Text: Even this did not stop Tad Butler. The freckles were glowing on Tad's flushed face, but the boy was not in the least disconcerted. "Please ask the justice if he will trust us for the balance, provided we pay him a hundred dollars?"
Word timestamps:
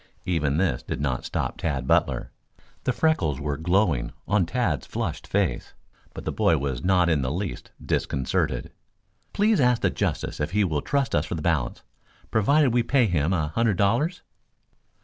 Even 0.25 0.57
this 0.57 0.81
did 0.81 0.99
not 0.99 1.25
stop 1.25 1.57
Tad 1.59 1.85
Butler. 1.85 2.31
The 2.85 2.91
freckles 2.91 3.39
were 3.39 3.55
glowing 3.55 4.13
on 4.27 4.47
Tad's 4.47 4.87
flushed 4.87 5.27
face, 5.27 5.75
but 6.15 6.25
the 6.25 6.31
boy 6.31 6.57
was 6.57 6.83
not 6.83 7.07
in 7.07 7.21
the 7.21 7.29
least 7.31 7.69
disconcerted. 7.85 8.71
"Please 9.31 9.59
ask 9.59 9.83
the 9.83 9.91
justice 9.91 10.39
if 10.39 10.53
he 10.53 10.63
will 10.63 10.81
trust 10.81 11.13
us 11.13 11.27
for 11.27 11.35
the 11.35 11.43
balance, 11.43 11.83
provided 12.31 12.73
we 12.73 12.81
pay 12.81 13.05
him 13.05 13.31
a 13.31 13.49
hundred 13.49 13.77
dollars?" 13.77 14.23